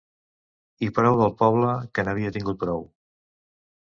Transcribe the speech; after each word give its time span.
I 0.87 0.87
prou 0.99 1.19
del 1.19 1.33
poble, 1.43 1.75
que 1.99 2.07
n'havia 2.07 2.33
tingut 2.39 2.61
prou! 2.65 2.83